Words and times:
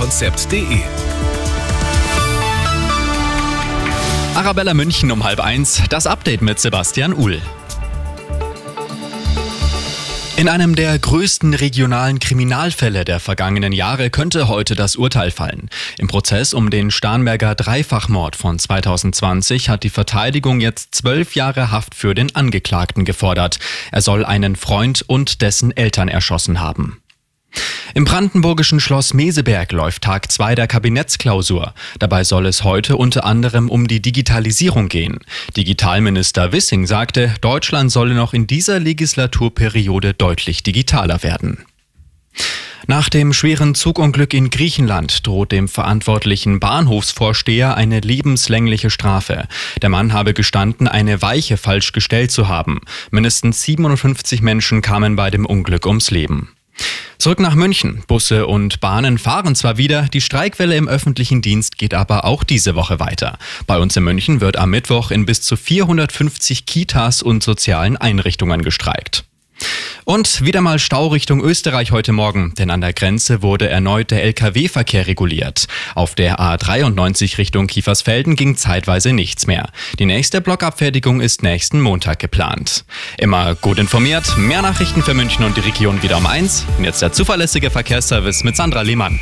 Konzept.de. 0.00 0.78
Arabella 4.34 4.72
München 4.72 5.12
um 5.12 5.24
halb 5.24 5.40
eins, 5.40 5.82
das 5.90 6.06
Update 6.06 6.40
mit 6.40 6.58
Sebastian 6.58 7.12
Uhl. 7.12 7.38
In 10.38 10.48
einem 10.48 10.74
der 10.74 10.98
größten 10.98 11.52
regionalen 11.52 12.18
Kriminalfälle 12.18 13.04
der 13.04 13.20
vergangenen 13.20 13.74
Jahre 13.74 14.08
könnte 14.08 14.48
heute 14.48 14.74
das 14.74 14.96
Urteil 14.96 15.30
fallen. 15.30 15.68
Im 15.98 16.08
Prozess 16.08 16.54
um 16.54 16.70
den 16.70 16.90
Starnberger 16.90 17.54
Dreifachmord 17.54 18.36
von 18.36 18.58
2020 18.58 19.68
hat 19.68 19.82
die 19.82 19.90
Verteidigung 19.90 20.60
jetzt 20.60 20.94
zwölf 20.94 21.34
Jahre 21.34 21.70
Haft 21.70 21.94
für 21.94 22.14
den 22.14 22.34
Angeklagten 22.34 23.04
gefordert. 23.04 23.58
Er 23.92 24.00
soll 24.00 24.24
einen 24.24 24.56
Freund 24.56 25.04
und 25.06 25.42
dessen 25.42 25.76
Eltern 25.76 26.08
erschossen 26.08 26.58
haben. 26.58 27.02
Im 27.94 28.04
brandenburgischen 28.04 28.78
Schloss 28.78 29.14
Meseberg 29.14 29.72
läuft 29.72 30.02
Tag 30.02 30.30
2 30.30 30.54
der 30.54 30.66
Kabinettsklausur. 30.66 31.74
Dabei 31.98 32.24
soll 32.24 32.46
es 32.46 32.62
heute 32.62 32.96
unter 32.96 33.24
anderem 33.24 33.68
um 33.68 33.88
die 33.88 34.00
Digitalisierung 34.00 34.88
gehen. 34.88 35.18
Digitalminister 35.56 36.52
Wissing 36.52 36.86
sagte, 36.86 37.34
Deutschland 37.40 37.90
solle 37.90 38.14
noch 38.14 38.32
in 38.32 38.46
dieser 38.46 38.78
Legislaturperiode 38.78 40.14
deutlich 40.14 40.62
digitaler 40.62 41.22
werden. 41.22 41.64
Nach 42.86 43.08
dem 43.08 43.32
schweren 43.32 43.74
Zugunglück 43.74 44.34
in 44.34 44.50
Griechenland 44.50 45.26
droht 45.26 45.52
dem 45.52 45.68
verantwortlichen 45.68 46.60
Bahnhofsvorsteher 46.60 47.76
eine 47.76 48.00
lebenslängliche 48.00 48.90
Strafe. 48.90 49.46
Der 49.82 49.88
Mann 49.88 50.12
habe 50.12 50.34
gestanden, 50.34 50.88
eine 50.88 51.22
Weiche 51.22 51.56
falsch 51.56 51.92
gestellt 51.92 52.30
zu 52.30 52.48
haben. 52.48 52.80
Mindestens 53.10 53.62
57 53.62 54.42
Menschen 54.42 54.82
kamen 54.82 55.14
bei 55.16 55.30
dem 55.30 55.46
Unglück 55.46 55.86
ums 55.86 56.10
Leben. 56.10 56.50
Zurück 57.20 57.38
nach 57.38 57.54
München. 57.54 58.02
Busse 58.06 58.46
und 58.46 58.80
Bahnen 58.80 59.18
fahren 59.18 59.54
zwar 59.54 59.76
wieder, 59.76 60.08
die 60.10 60.22
Streikwelle 60.22 60.74
im 60.74 60.88
öffentlichen 60.88 61.42
Dienst 61.42 61.76
geht 61.76 61.92
aber 61.92 62.24
auch 62.24 62.44
diese 62.44 62.74
Woche 62.74 62.98
weiter. 62.98 63.36
Bei 63.66 63.78
uns 63.78 63.94
in 63.94 64.04
München 64.04 64.40
wird 64.40 64.56
am 64.56 64.70
Mittwoch 64.70 65.10
in 65.10 65.26
bis 65.26 65.42
zu 65.42 65.58
450 65.58 66.64
Kitas 66.64 67.20
und 67.20 67.42
sozialen 67.42 67.98
Einrichtungen 67.98 68.62
gestreikt. 68.62 69.26
Und 70.04 70.44
wieder 70.44 70.60
mal 70.60 70.78
Stau 70.78 71.08
Richtung 71.08 71.40
Österreich 71.42 71.92
heute 71.92 72.12
Morgen, 72.12 72.54
denn 72.58 72.70
an 72.70 72.80
der 72.80 72.92
Grenze 72.92 73.42
wurde 73.42 73.68
erneut 73.68 74.10
der 74.10 74.24
Lkw-Verkehr 74.24 75.06
reguliert. 75.06 75.66
Auf 75.94 76.14
der 76.14 76.40
A93 76.40 77.38
Richtung 77.38 77.66
Kiefersfelden 77.66 78.34
ging 78.36 78.56
zeitweise 78.56 79.12
nichts 79.12 79.46
mehr. 79.46 79.70
Die 79.98 80.06
nächste 80.06 80.40
Blockabfertigung 80.40 81.20
ist 81.20 81.42
nächsten 81.42 81.80
Montag 81.80 82.18
geplant. 82.18 82.84
Immer 83.18 83.54
gut 83.54 83.78
informiert, 83.78 84.36
mehr 84.36 84.62
Nachrichten 84.62 85.02
für 85.02 85.14
München 85.14 85.44
und 85.44 85.56
die 85.56 85.60
Region 85.60 86.02
wieder 86.02 86.16
um 86.16 86.26
eins. 86.26 86.64
Und 86.78 86.84
jetzt 86.84 87.02
der 87.02 87.12
zuverlässige 87.12 87.70
Verkehrsservice 87.70 88.42
mit 88.42 88.56
Sandra 88.56 88.82
Lehmann. 88.82 89.20